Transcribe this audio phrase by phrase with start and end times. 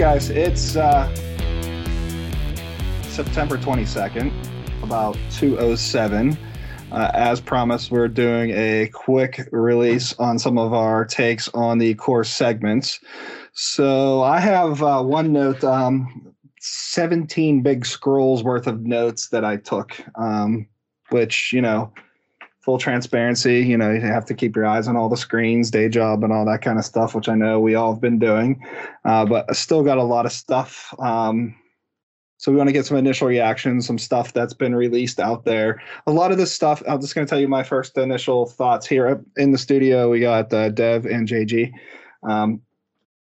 [0.00, 1.14] guys, it's uh,
[3.02, 4.32] September 22nd,
[4.82, 6.38] about 207.
[6.90, 11.92] Uh, as promised, we're doing a quick release on some of our takes on the
[11.96, 12.98] core segments.
[13.52, 19.58] So I have uh, one note, um, 17 big scrolls worth of notes that I
[19.58, 20.66] took, um,
[21.10, 21.92] which, you know,
[22.60, 25.88] full transparency, you know, you have to keep your eyes on all the screens, day
[25.88, 28.62] job, and all that kind of stuff, which I know we all have been doing.
[29.04, 30.94] Uh, but I still got a lot of stuff.
[30.98, 31.54] Um,
[32.36, 35.82] so we want to get some initial reactions, some stuff that's been released out there.
[36.06, 38.86] A lot of this stuff, I'm just going to tell you my first initial thoughts
[38.86, 40.10] here in the studio.
[40.10, 41.70] We got uh, Dev and JG.
[42.22, 42.62] Um,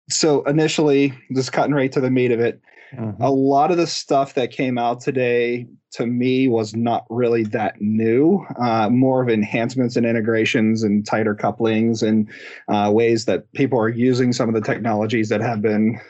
[0.09, 2.61] so initially, just cutting right to the meat of it.
[2.95, 3.23] Mm-hmm.
[3.23, 7.81] A lot of the stuff that came out today to me was not really that
[7.81, 8.45] new.
[8.59, 12.29] Uh, more of enhancements and integrations and tighter couplings and
[12.69, 16.01] uh, ways that people are using some of the technologies that have been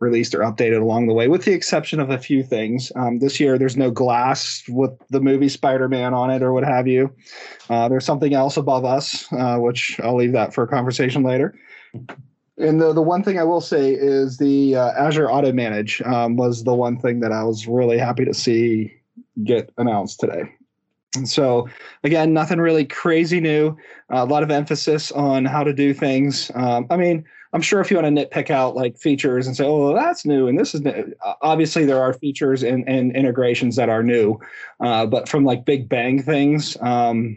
[0.00, 2.90] released or updated along the way, with the exception of a few things.
[2.96, 6.88] Um, this year, there's no glass with the movie Spider-Man on it or what have
[6.88, 7.14] you.
[7.68, 11.54] Uh, there's something else above us, uh, which I'll leave that for a conversation later.
[12.56, 16.36] And the, the one thing I will say is the uh, Azure Auto Manage um,
[16.36, 18.99] was the one thing that I was really happy to see
[19.44, 20.54] get announced today.
[21.16, 21.68] And so,
[22.04, 23.70] again, nothing really crazy new.
[24.12, 26.52] Uh, a lot of emphasis on how to do things.
[26.54, 29.64] Um, I mean, I'm sure if you want to nitpick out like features and say,
[29.64, 33.88] "Oh, that's new," and this is new, obviously there are features and, and integrations that
[33.88, 34.38] are new,
[34.78, 37.36] uh, but from like big bang things, um,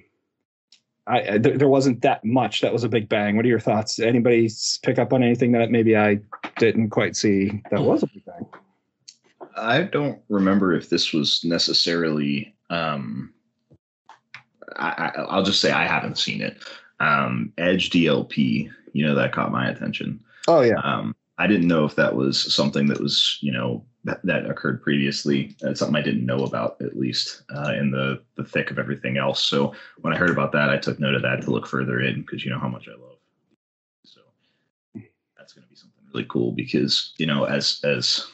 [1.08, 3.36] I, there, there wasn't that much that was a big bang.
[3.36, 4.00] What are your thoughts?
[4.00, 4.50] Anybody
[4.84, 6.20] pick up on anything that maybe I
[6.58, 8.23] didn't quite see that was a big?
[9.56, 12.56] I don't remember if this was necessarily.
[12.70, 13.34] Um,
[14.76, 16.58] I, will just say I haven't seen it.
[17.00, 20.20] Um, Edge DLP, you know, that caught my attention.
[20.48, 20.80] Oh yeah.
[20.84, 24.82] Um, I didn't know if that was something that was, you know, that, that occurred
[24.82, 25.56] previously.
[25.62, 29.18] It's something I didn't know about, at least uh, in the the thick of everything
[29.18, 29.44] else.
[29.44, 32.22] So when I heard about that, I took note of that to look further in
[32.22, 33.18] because you know how much I love.
[34.06, 34.22] So
[35.38, 38.28] that's going to be something really cool because you know, as as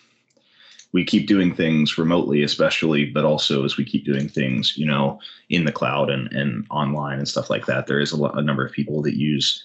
[0.92, 5.20] we keep doing things remotely, especially, but also as we keep doing things, you know,
[5.50, 8.42] in the cloud and, and online and stuff like that, there is a, lot, a
[8.42, 9.64] number of people that use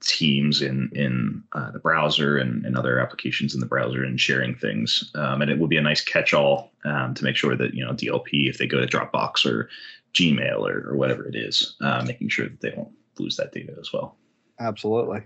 [0.00, 4.54] Teams in in uh, the browser and, and other applications in the browser and sharing
[4.54, 5.10] things.
[5.14, 7.92] Um, and it would be a nice catch-all um, to make sure that you know
[7.92, 9.70] DLP, if they go to Dropbox or
[10.12, 13.74] Gmail or, or whatever it is, uh, making sure that they don't lose that data
[13.80, 14.16] as well.
[14.58, 15.22] Absolutely,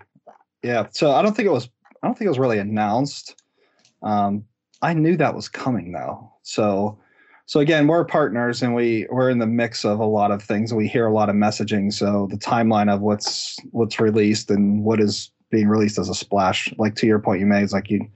[0.63, 0.87] yeah.
[0.93, 1.69] So I don't think it was
[2.03, 3.43] I don't think it was really announced.
[4.03, 4.45] Um,
[4.85, 6.31] I knew that was coming though.
[6.43, 6.99] So
[7.47, 10.75] so again, we're partners and we we're in the mix of a lot of things.
[10.75, 11.93] We hear a lot of messaging.
[11.93, 16.73] So the timeline of what's what's released and what is being released as a splash,
[16.79, 18.07] like to your point you made, is like you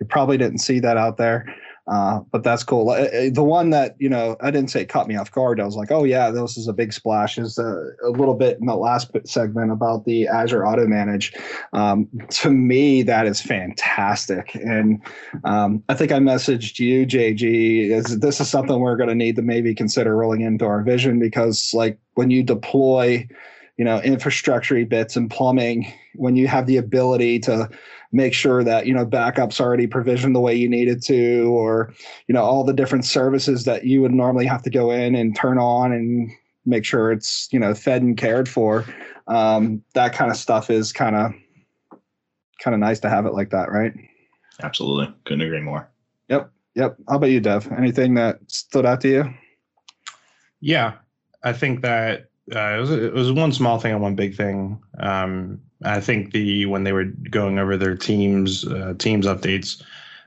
[0.00, 1.54] you probably didn't see that out there.
[1.90, 2.90] Uh, but that's cool.
[2.90, 5.58] Uh, uh, the one that you know, I didn't say caught me off guard.
[5.58, 7.38] I was like, oh yeah, this is a big splash.
[7.38, 11.32] Is a, a little bit in the last segment about the Azure Auto Manage.
[11.72, 15.02] Um, to me, that is fantastic, and
[15.44, 17.90] um, I think I messaged you, JG.
[17.90, 21.18] Is this is something we're going to need to maybe consider rolling into our vision
[21.18, 23.26] because, like, when you deploy,
[23.78, 27.70] you know, infrastructure bits and plumbing, when you have the ability to
[28.12, 31.92] make sure that you know backups already provisioned the way you needed to or
[32.26, 35.36] you know all the different services that you would normally have to go in and
[35.36, 36.30] turn on and
[36.64, 38.84] make sure it's you know fed and cared for
[39.26, 41.32] um, that kind of stuff is kind of
[42.62, 43.92] kind of nice to have it like that right?
[44.62, 45.14] Absolutely.
[45.24, 45.88] Couldn't agree more.
[46.28, 46.50] Yep.
[46.74, 46.96] Yep.
[47.08, 47.70] How about you dev?
[47.76, 49.34] Anything that stood out to you?
[50.60, 50.94] Yeah.
[51.44, 54.80] I think that uh, it was it was one small thing and one big thing
[55.00, 59.82] um, I think the when they were going over their teams uh, teams updates,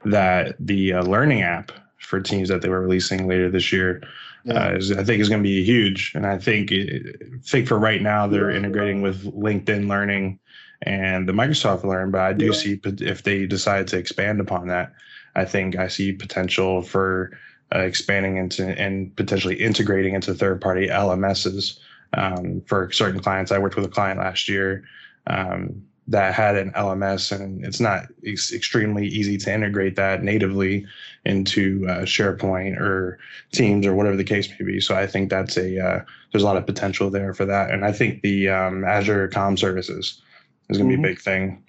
[0.06, 4.02] that the uh, learning app for teams that they were releasing later this year,
[4.44, 4.68] yeah.
[4.68, 6.14] uh, is, I think is going to be huge.
[6.16, 7.02] And I think I
[7.44, 10.40] think for right now they're integrating with LinkedIn Learning
[10.84, 12.12] and the Microsoft Learn.
[12.12, 12.52] But I do yeah.
[12.54, 14.94] see if they decide to expand upon that,
[15.36, 17.38] I think I see potential for
[17.76, 21.78] uh, expanding into and potentially integrating into third party LMSs.
[22.14, 24.84] Um, for certain clients, I worked with a client last year
[25.28, 30.86] um, that had an LMS, and it's not it's extremely easy to integrate that natively
[31.26, 33.18] into uh, SharePoint or
[33.54, 34.82] Teams or whatever the case may be.
[34.82, 37.86] So I think that's a uh, there's a lot of potential there for that, and
[37.86, 40.22] I think the um, Azure Com services
[40.70, 41.04] is going to mm-hmm.
[41.04, 41.16] be a mm-hmm.
[41.16, 41.64] big thing.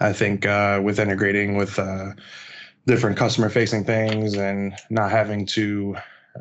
[0.00, 2.12] I think uh, with integrating with uh,
[2.86, 5.96] different customer facing things and not having to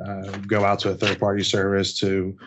[0.05, 2.37] uh, go out to a third party service to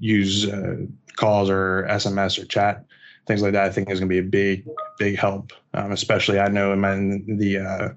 [0.00, 0.76] use uh,
[1.16, 2.84] calls or SMS or chat
[3.28, 3.66] things like that.
[3.66, 4.66] I think is going to be a big,
[4.98, 5.52] big help.
[5.74, 6.82] Um, especially, I know in,
[7.28, 7.88] in the uh,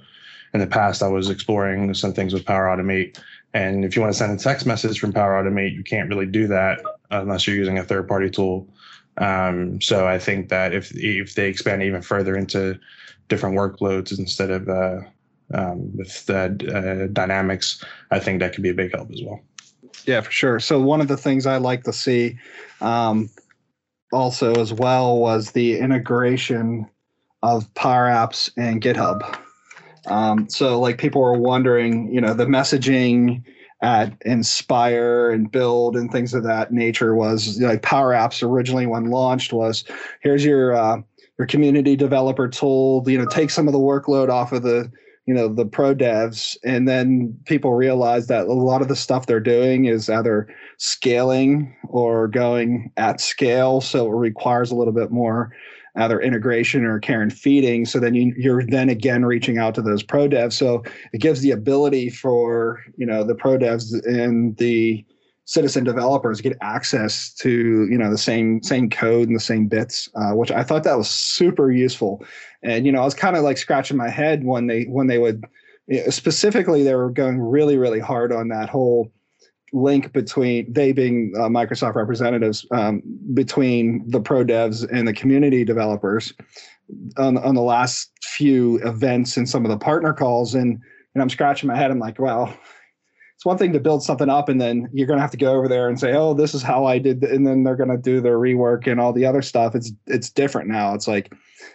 [0.53, 3.17] in the past, I was exploring some things with Power Automate,
[3.53, 6.27] and if you want to send a text message from Power Automate, you can't really
[6.27, 8.67] do that unless you're using a third party tool.
[9.17, 12.77] Um, so I think that if if they expand even further into
[13.29, 14.99] different workloads instead of uh,
[15.53, 19.39] um, with the uh, dynamics, I think that could be a big help as well.
[20.05, 20.59] Yeah, for sure.
[20.59, 22.37] So one of the things I like to see
[22.81, 23.29] um,
[24.11, 26.89] also as well was the integration
[27.43, 29.37] of Power Apps and GitHub.
[30.07, 33.43] Um, so like people were wondering, you know, the messaging
[33.81, 39.05] at Inspire and Build and things of that nature was like Power Apps originally when
[39.05, 39.83] launched was
[40.21, 41.01] here's your uh,
[41.37, 43.03] your community developer tool.
[43.07, 44.91] You know, take some of the workload off of the
[45.25, 49.27] you know the pro devs and then people realize that a lot of the stuff
[49.27, 50.47] they're doing is either
[50.77, 55.51] scaling or going at scale so it requires a little bit more
[55.97, 57.85] either integration or care and feeding.
[57.85, 60.53] So then you, you're then again reaching out to those pro devs.
[60.53, 60.83] So
[61.13, 65.05] it gives the ability for you know the pro devs and the
[65.51, 70.09] citizen developers get access to you know the same same code and the same bits,
[70.15, 72.23] uh, which I thought that was super useful.
[72.63, 75.17] And you know I was kind of like scratching my head when they when they
[75.17, 75.45] would
[76.09, 79.11] specifically they were going really really hard on that whole
[79.73, 83.01] link between they being uh, Microsoft representatives um,
[83.33, 86.33] between the pro devs and the community developers
[87.17, 90.79] on, on the last few events and some of the partner calls and
[91.13, 92.53] and I'm scratching my head I'm like well
[93.41, 95.55] it's one thing to build something up and then you're going to have to go
[95.55, 97.97] over there and say oh this is how I did and then they're going to
[97.97, 101.33] do their rework and all the other stuff it's it's different now it's like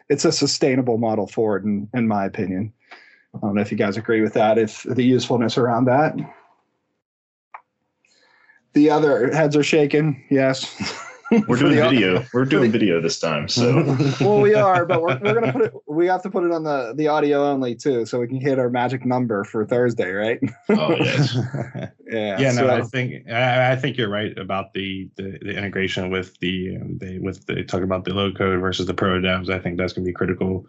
[0.09, 2.73] it's a sustainable model forward in in my opinion
[3.35, 6.15] I don't know if you guys agree with that if the usefulness around that
[8.77, 10.23] the other heads are shaking.
[10.31, 11.03] Yes.
[11.49, 12.25] We're doing video.
[12.33, 13.49] We're doing video this time.
[13.49, 15.75] So well, we are, but we're, we're gonna put it.
[15.89, 18.59] We have to put it on the the audio only too, so we can hit
[18.59, 20.39] our magic number for Thursday, right?
[20.69, 21.37] Oh yes.
[22.07, 22.39] yeah.
[22.39, 22.53] Yeah.
[22.53, 22.67] So.
[22.67, 26.77] No, I think I, I, think you're right about the, the, the integration with the
[26.77, 29.51] um, they with the talk about the low code versus the pro devs.
[29.51, 30.65] I think that's gonna be critical,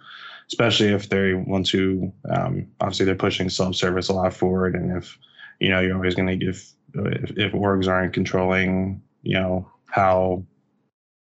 [0.47, 2.11] especially if they want to.
[2.29, 5.19] Um, obviously, they're pushing self service a lot forward, and if
[5.59, 6.65] you know you're always gonna give
[6.95, 10.43] if, if orgs aren't controlling, you know, how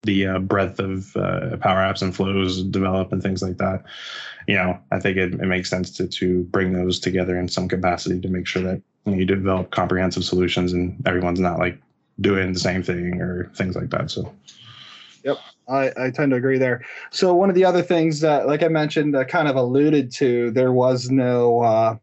[0.03, 3.83] the uh, breadth of uh, power apps and flows develop and things like that.
[4.47, 7.69] You know, I think it, it makes sense to to bring those together in some
[7.69, 11.81] capacity to make sure that you, know, you develop comprehensive solutions and everyone's not like
[12.21, 14.11] doing the same thing or things like that.
[14.11, 14.33] So.
[15.25, 15.39] Yep,
[15.69, 16.85] I, I tend to agree there.
[17.11, 20.51] So one of the other things that, like I mentioned, uh, kind of alluded to,
[20.53, 21.97] there was no uh,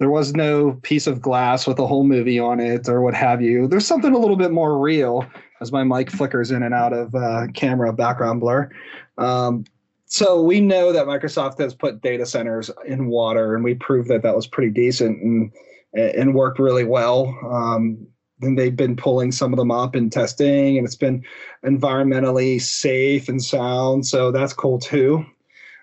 [0.00, 3.42] there was no piece of glass with a whole movie on it or what have
[3.42, 3.68] you.
[3.68, 5.26] There's something a little bit more real
[5.60, 8.70] as my mic flickers in and out of uh, camera background blur.
[9.18, 9.66] Um,
[10.06, 14.22] so we know that Microsoft has put data centers in water, and we proved that
[14.22, 15.52] that was pretty decent and
[15.92, 17.38] and worked really well.
[17.48, 18.06] Um,
[18.40, 21.22] and they've been pulling some of them up and testing, and it's been
[21.62, 24.06] environmentally safe and sound.
[24.06, 25.26] So that's cool too.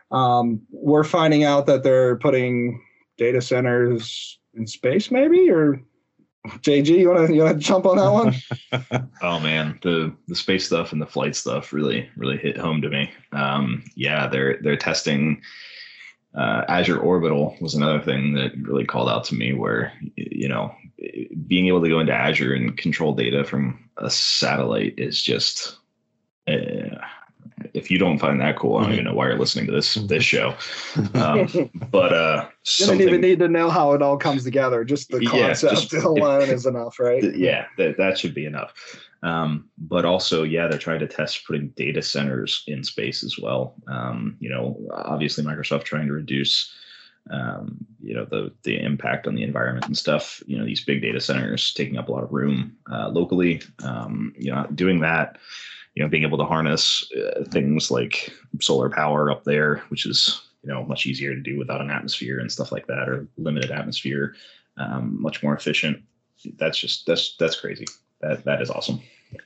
[0.10, 2.82] Um, we're finding out that they're putting
[3.18, 5.50] data centers in space, maybe?
[5.50, 5.82] Or
[6.48, 9.10] JG, you want to you want to jump on that one?
[9.22, 12.90] oh man, the the space stuff and the flight stuff really really hit home to
[12.90, 13.12] me.
[13.32, 15.42] Um, yeah, they're they're testing.
[16.36, 20.74] Uh, Azure Orbital was another thing that really called out to me, where you know
[21.48, 25.78] being able to go into Azure and control data from a satellite is just
[26.48, 26.97] uh,
[27.78, 29.96] if you don't find that cool, I don't even know why you're listening to this
[29.96, 30.56] this show.
[31.14, 32.48] Um, but uh,
[32.80, 34.84] you don't even need to know how it all comes together.
[34.84, 37.24] Just the concept yeah, just, alone if, is enough, right?
[37.36, 38.74] Yeah, that, that should be enough.
[39.24, 43.76] Um, but also, yeah, they're trying to test putting data centers in space as well.
[43.88, 46.72] Um, you know, obviously, Microsoft trying to reduce.
[47.30, 50.42] Um, you know the the impact on the environment and stuff.
[50.46, 53.62] You know these big data centers taking up a lot of room uh, locally.
[53.84, 55.38] Um, you know doing that
[55.98, 58.32] you know being able to harness uh, things like
[58.62, 62.40] solar power up there which is you know much easier to do without an atmosphere
[62.40, 64.36] and stuff like that or limited atmosphere
[64.78, 66.00] um, much more efficient
[66.58, 67.86] that's just that's that's crazy
[68.22, 69.02] that that is awesome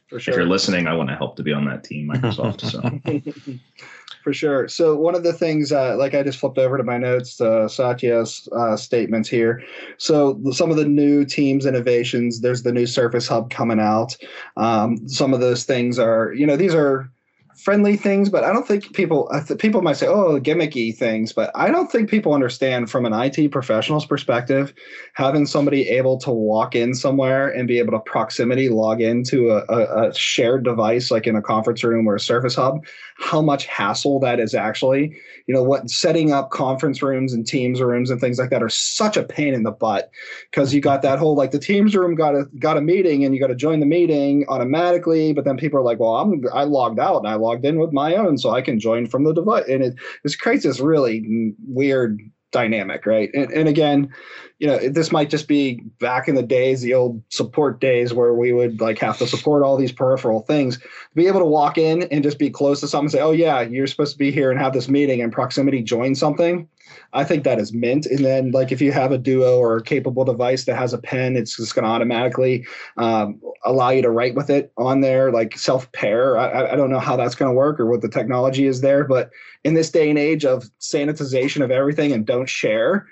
[0.08, 2.62] for sure if you're listening i want to help to be on that team microsoft
[2.62, 2.82] so
[4.24, 4.68] for sure.
[4.68, 7.68] So one of the things, uh, like I just flipped over to my notes, uh,
[7.68, 9.64] Satya's uh, statements here.
[9.98, 12.42] So some of the new teams innovations.
[12.42, 14.16] There's the new Surface Hub coming out.
[14.58, 17.12] Um, some of those things are, you know, these are
[17.62, 21.70] friendly things, but I don't think people people might say, "Oh, gimmicky things," but I
[21.70, 24.74] don't think people understand from an IT professional's perspective,
[25.14, 29.64] having somebody able to walk in somewhere and be able to proximity log into a,
[29.70, 32.84] a, a shared device like in a conference room or a Surface Hub,
[33.22, 35.16] how much hassle that is actually.
[35.48, 35.90] You know what?
[35.90, 39.54] Setting up conference rooms and Teams rooms and things like that are such a pain
[39.54, 40.12] in the butt
[40.50, 43.34] because you got that whole like the Teams room got a got a meeting and
[43.34, 46.64] you got to join the meeting automatically, but then people are like, "Well, I'm I
[46.64, 49.34] logged out and I logged in with my own, so I can join from the
[49.34, 49.66] device.
[49.68, 52.20] And it this creates this really weird
[52.52, 53.30] dynamic, right?
[53.34, 54.14] And, and again,
[54.60, 58.34] you know, this might just be back in the days, the old support days where
[58.34, 60.80] we would like have to support all these peripheral things.
[61.16, 63.62] Be able to walk in and just be close to something and say, "Oh yeah,
[63.62, 66.68] you're supposed to be here and have this meeting," and proximity join something.
[67.14, 68.06] I think that is mint.
[68.06, 70.98] And then, like, if you have a Duo or a capable device that has a
[70.98, 72.66] pen, it's just going to automatically
[72.98, 76.38] um, allow you to write with it on there, like self pair.
[76.38, 79.04] I, I don't know how that's going to work or what the technology is there,
[79.04, 79.30] but
[79.64, 83.08] in this day and age of sanitization of everything and don't share,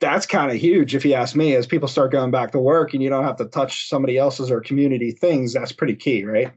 [0.00, 2.92] that's kind of huge if you ask me as people start going back to work
[2.92, 6.52] and you don't have to touch somebody else's or community things that's pretty key right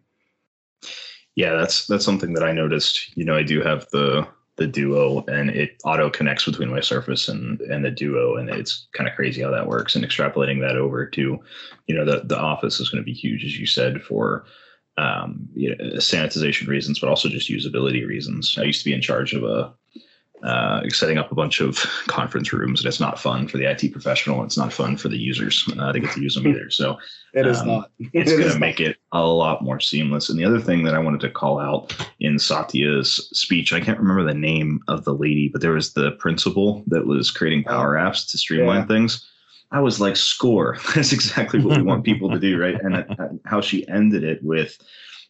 [1.35, 5.23] yeah that's that's something that i noticed you know i do have the the duo
[5.27, 9.15] and it auto connects between my surface and and the duo and it's kind of
[9.15, 11.39] crazy how that works and extrapolating that over to
[11.87, 14.45] you know the the office is going to be huge as you said for
[14.95, 18.55] um, you know, sanitization reasons but also just usability reasons.
[18.59, 19.73] I used to be in charge of a
[20.43, 23.91] uh, setting up a bunch of conference rooms, and it's not fun for the IT
[23.91, 24.43] professional.
[24.43, 26.69] It's not fun for the users uh, to get to use them either.
[26.69, 26.97] So
[27.33, 27.91] it is um, not.
[27.99, 30.29] it's going to make it a lot more seamless.
[30.29, 33.99] And the other thing that I wanted to call out in Satya's speech, I can't
[33.99, 37.71] remember the name of the lady, but there was the principal that was creating oh.
[37.71, 38.87] Power Apps to streamline yeah.
[38.87, 39.29] things.
[39.71, 40.77] I was like, score.
[40.95, 42.75] That's exactly what we want people to do, right?
[42.79, 44.77] And uh, how she ended it with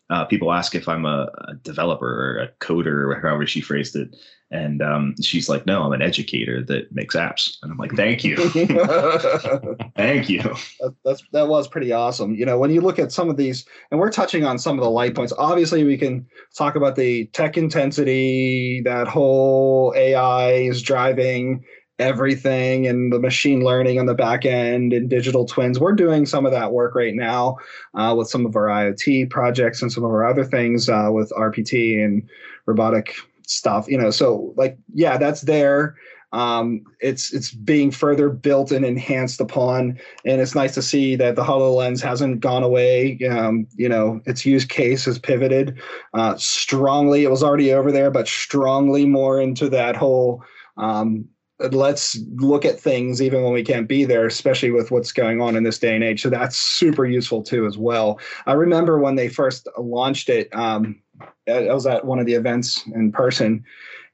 [0.10, 3.96] uh, people ask if I'm a, a, developer or a coder or however she phrased
[3.96, 4.16] it.
[4.52, 7.58] And um, she's like, no, I'm an educator that makes apps.
[7.64, 8.36] And I'm like, thank you.
[9.96, 10.44] thank you.
[10.80, 12.36] That, that's, that was pretty awesome.
[12.36, 14.84] You know, when you look at some of these, and we're touching on some of
[14.84, 20.84] the light points, obviously we can talk about the tech intensity, that whole AI is
[20.84, 21.64] driving
[22.00, 25.80] everything and the machine learning on the back end and digital twins.
[25.80, 27.58] We're doing some of that work right now
[27.94, 31.32] uh, with some of our IoT projects and some of our other things uh, with
[31.32, 32.28] RPT and
[32.66, 33.88] robotic stuff.
[33.88, 35.96] You know, so like, yeah, that's there.
[36.32, 41.36] Um, it's it's being further built and enhanced upon, and it's nice to see that
[41.36, 43.20] the Hololens hasn't gone away.
[43.30, 45.80] Um, you know, its use case has pivoted
[46.16, 47.24] uh, strongly.
[47.24, 50.44] It was already over there, but strongly more into that whole
[50.78, 51.30] um,
[51.72, 55.56] let's look at things even when we can't be there, especially with what's going on
[55.56, 56.22] in this day and age.
[56.22, 58.20] So that's super useful too, as well.
[58.46, 61.02] I remember when they first launched it, um,
[61.48, 63.64] I was at one of the events in person,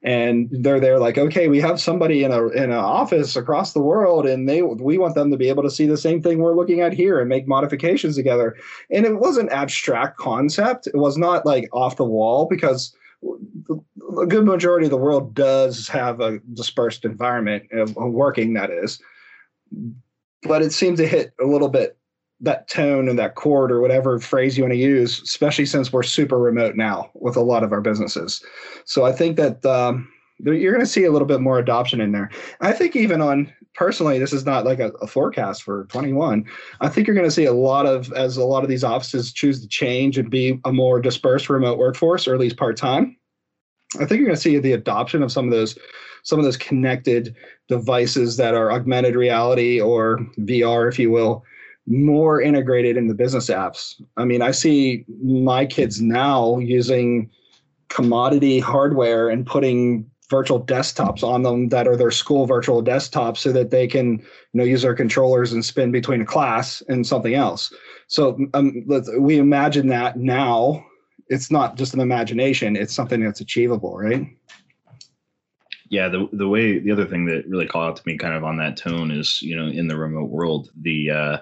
[0.02, 3.82] and they're there like, okay, we have somebody in a in an office across the
[3.82, 6.56] world, and they we want them to be able to see the same thing we're
[6.56, 8.56] looking at here and make modifications together.
[8.92, 10.88] And it was an abstract concept.
[10.88, 12.96] It was not like off the wall because
[14.18, 19.02] a good majority of the world does have a dispersed environment, of working that is,
[20.44, 21.98] but it seems to hit a little bit
[22.42, 26.04] that tone and that chord or whatever phrase you want to use, especially since we're
[26.04, 28.42] super remote now with a lot of our businesses.
[28.86, 32.14] So I think that um, you're going to see a little bit more adoption in
[32.14, 32.30] there.
[32.62, 36.46] I think even on personally, this is not like a, a forecast for 21.
[36.80, 39.34] I think you're going to see a lot of as a lot of these offices
[39.34, 43.18] choose to change and be a more dispersed remote workforce, or at least part time.
[43.96, 45.78] I think you're going to see the adoption of some of those
[46.24, 47.36] some of those connected
[47.70, 51.44] devices that are augmented reality or VR, if you will,
[51.88, 54.00] more integrated in the business apps.
[54.18, 57.30] I mean, I see my kids now using
[57.88, 63.52] commodity hardware and putting virtual desktops on them that are their school virtual desktops so
[63.52, 67.34] that they can you know use their controllers and spin between a class and something
[67.34, 67.74] else
[68.08, 68.86] so um,
[69.18, 70.86] we imagine that now
[71.30, 74.28] it's not just an imagination it's something that's achievable right?
[75.90, 78.44] Yeah the the way the other thing that really called out to me kind of
[78.44, 81.38] on that tone is you know in the remote world the uh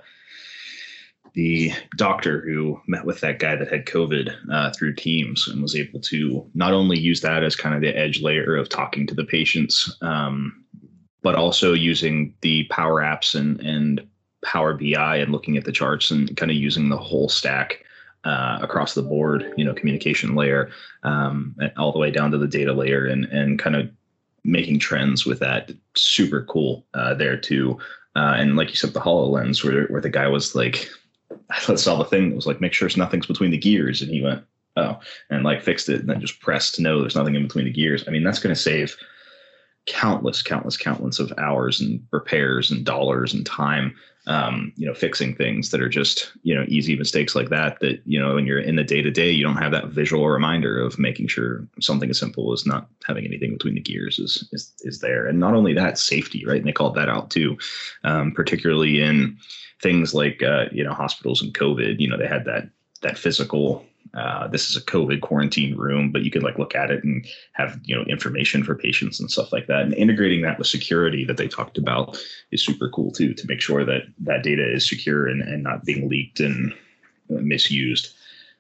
[1.38, 5.76] the doctor who met with that guy that had COVID uh, through Teams and was
[5.76, 9.14] able to not only use that as kind of the edge layer of talking to
[9.14, 10.66] the patients, um,
[11.22, 14.02] but also using the Power Apps and and
[14.44, 17.84] Power BI and looking at the charts and kind of using the whole stack
[18.28, 20.70] uh, across the board, you know, communication layer,
[21.04, 23.90] um, all the way down to the data layer, and and kind of
[24.44, 25.72] making trends with that.
[25.96, 27.80] Super cool uh, there too.
[28.18, 30.90] Uh, and like you said, the Hololens, where where the guy was like,
[31.50, 34.22] I saw the thing that was like, make sure nothing's between the gears, and he
[34.22, 34.44] went,
[34.76, 37.72] oh, and like fixed it and then just pressed no, there's nothing in between the
[37.72, 38.04] gears.
[38.08, 38.98] I mean, that's going to save
[39.88, 43.96] countless, countless, countless of hours and repairs and dollars and time.
[44.28, 47.80] Um, you know, fixing things that are just you know easy mistakes like that.
[47.80, 50.28] That you know, when you're in the day to day, you don't have that visual
[50.28, 54.48] reminder of making sure something as simple as not having anything between the gears is
[54.52, 55.28] is is there.
[55.28, 56.58] And not only that, safety, right?
[56.58, 57.58] And they called that out too,
[58.04, 59.38] um, particularly in
[59.82, 62.02] things like uh, you know hospitals and COVID.
[62.02, 62.70] You know, they had that
[63.04, 66.92] that physical uh, this is a COVID quarantine room, but you could like look at
[66.92, 69.82] it and have you know information for patients and stuff like that.
[69.82, 72.18] And integrating that with security that they talked about
[72.52, 75.86] is super cool too, to make sure that that data is secure and, and not
[75.86, 76.74] being leaked and
[77.30, 78.14] misused.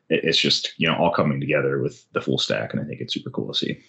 [0.09, 3.13] It's just you know all coming together with the full stack, and I think it's
[3.13, 3.79] super cool to see.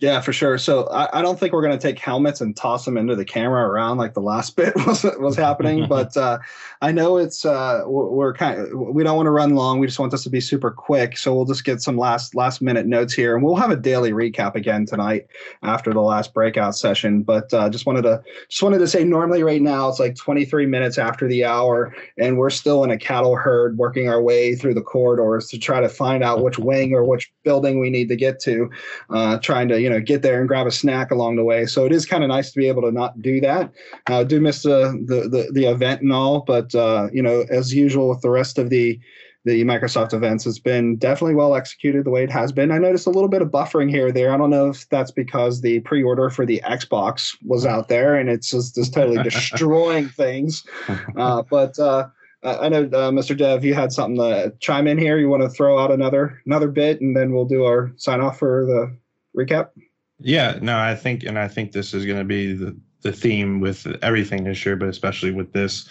[0.00, 0.56] Yeah, for sure.
[0.56, 3.24] So I, I don't think we're going to take helmets and toss them into the
[3.24, 5.86] camera around like the last bit was was happening.
[5.88, 6.38] but uh,
[6.80, 9.78] I know it's uh, we're kind of we don't want to run long.
[9.78, 11.18] We just want this to be super quick.
[11.18, 14.12] So we'll just get some last last minute notes here, and we'll have a daily
[14.12, 15.26] recap again tonight
[15.62, 17.22] after the last breakout session.
[17.22, 20.64] But uh, just wanted to just wanted to say normally right now it's like 23
[20.64, 24.74] minutes after the hour, and we're still in a cattle herd working our way through
[24.74, 28.16] the corridors to try to find out which wing or which building we need to
[28.16, 28.70] get to,
[29.10, 31.66] uh, trying to you know get there and grab a snack along the way.
[31.66, 33.72] So it is kind of nice to be able to not do that.
[34.06, 37.44] I uh, do miss the, the, the the event and all, but uh, you know,
[37.50, 38.98] as usual with the rest of the
[39.44, 42.70] the Microsoft events has been definitely well executed the way it has been.
[42.70, 44.34] I noticed a little bit of buffering here there.
[44.34, 48.28] I don't know if that's because the pre-order for the Xbox was out there and
[48.28, 50.64] it's just, just totally destroying things.
[51.16, 52.06] Uh, but uh,
[52.42, 53.36] I know, uh, Mr.
[53.36, 55.18] Dev, you had something to chime in here.
[55.18, 58.38] You want to throw out another another bit, and then we'll do our sign off
[58.38, 58.96] for the
[59.36, 59.70] recap.
[60.18, 63.60] Yeah, no, I think, and I think this is going to be the, the theme
[63.60, 65.88] with everything this year, but especially with this,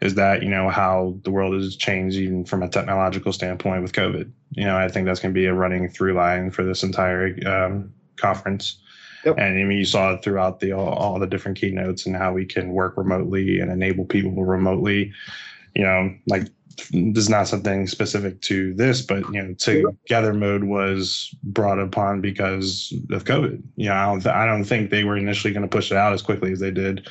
[0.00, 3.92] is that you know how the world has changed even from a technological standpoint with
[3.92, 4.30] COVID.
[4.50, 7.36] You know, I think that's going to be a running through line for this entire
[7.46, 8.80] um, conference.
[9.24, 9.36] Yep.
[9.38, 12.32] And I mean, you saw it throughout the all, all the different keynotes and how
[12.32, 15.12] we can work remotely and enable people remotely.
[15.74, 16.48] You know, like
[16.90, 22.20] this is not something specific to this, but you know, together mode was brought upon
[22.20, 23.62] because of COVID.
[23.76, 25.96] You know, I don't, th- I don't think they were initially going to push it
[25.96, 27.08] out as quickly as they did.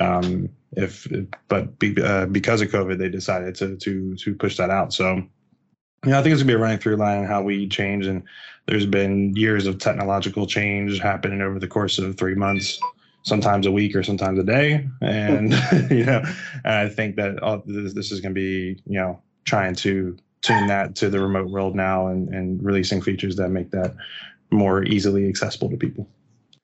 [0.00, 1.06] Um, if,
[1.48, 4.92] but be, uh, because of COVID, they decided to to to push that out.
[4.92, 8.06] So, you know, I think it's gonna be a running through line how we change,
[8.06, 8.22] and
[8.66, 12.78] there's been years of technological change happening over the course of three months
[13.22, 14.86] sometimes a week or sometimes a day.
[15.00, 15.90] And hmm.
[15.94, 16.22] you know,
[16.64, 20.16] and I think that all, this, this is going to be you know trying to
[20.42, 23.94] tune that to the remote world now and and releasing features that make that
[24.50, 26.08] more easily accessible to people.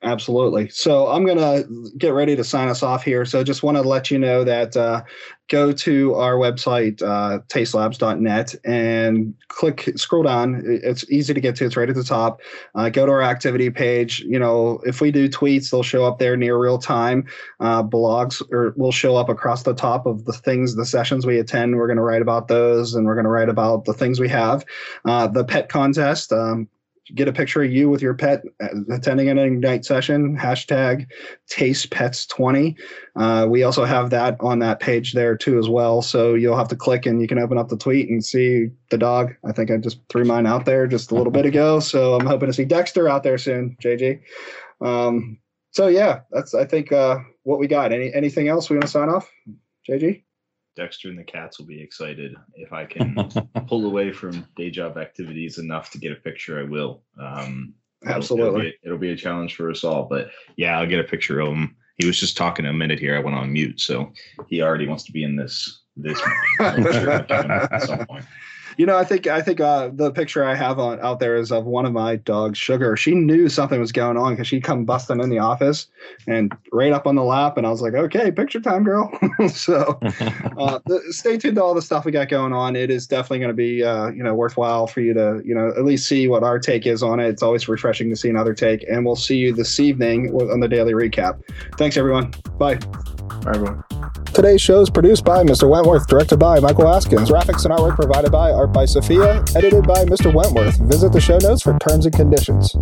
[0.03, 0.69] Absolutely.
[0.69, 3.25] So I'm going to get ready to sign us off here.
[3.25, 5.01] So just want to let you know that uh,
[5.47, 10.61] go to our website, uh, taselabs.net, and click, scroll down.
[10.67, 11.65] It's easy to get to.
[11.65, 12.41] It's right at the top.
[12.75, 14.19] Uh, go to our activity page.
[14.19, 17.25] You know, if we do tweets, they'll show up there near real time.
[17.59, 18.43] Uh, blogs
[18.77, 21.75] will show up across the top of the things, the sessions we attend.
[21.75, 24.29] We're going to write about those, and we're going to write about the things we
[24.29, 24.63] have.
[25.05, 26.31] Uh, the pet contest.
[26.31, 26.69] Um,
[27.15, 28.43] get a picture of you with your pet
[28.91, 31.07] attending an ignite session hashtag
[31.49, 32.75] TASE pets 20
[33.15, 36.01] uh, we also have that on that page there too as well.
[36.01, 38.97] So you'll have to click and you can open up the tweet and see the
[38.97, 39.33] dog.
[39.45, 41.79] I think i just threw mine out there just a little bit ago.
[41.79, 44.19] So i'm hoping to see dexter out there soon jg
[44.81, 45.39] um,
[45.71, 47.91] so yeah that's i think uh, what we got.
[47.91, 49.31] Any anything else we want to sign off
[49.89, 50.23] jg
[50.77, 52.35] Dexter and the cats will be excited.
[52.55, 53.15] If I can
[53.67, 57.03] pull away from day job activities enough to get a picture, I will.
[57.19, 57.73] Um,
[58.05, 58.47] Absolutely.
[58.47, 61.03] It'll, it'll, be, it'll, be, a challenge for us all, but yeah, I'll get a
[61.03, 61.75] picture of him.
[61.97, 63.17] He was just talking a minute here.
[63.17, 64.13] I went on mute, so
[64.47, 66.21] he already wants to be in this this.
[66.59, 68.25] at some point.
[68.77, 71.51] You know, I think I think uh, the picture I have on out there is
[71.51, 72.95] of one of my dogs, Sugar.
[72.95, 75.87] She knew something was going on because she'd come busting in the office
[76.27, 79.11] and right up on the lap, and I was like, "Okay, picture time, girl."
[79.49, 79.99] so,
[80.57, 82.75] uh, stay tuned to all the stuff we got going on.
[82.75, 85.69] It is definitely going to be uh, you know worthwhile for you to you know
[85.69, 87.29] at least see what our take is on it.
[87.29, 90.67] It's always refreshing to see another take, and we'll see you this evening on the
[90.67, 91.41] daily recap.
[91.77, 92.31] Thanks, everyone.
[92.59, 92.75] Bye.
[92.75, 93.83] Bye, everyone.
[94.33, 95.67] Today's show is produced by Mr.
[95.69, 100.05] Wentworth, directed by Michael Askins, graphics and artwork provided by Art by Sophia, edited by
[100.05, 100.33] Mr.
[100.33, 100.77] Wentworth.
[100.87, 102.75] Visit the show notes for terms and conditions.